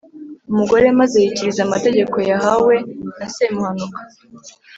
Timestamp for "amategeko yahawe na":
1.67-3.27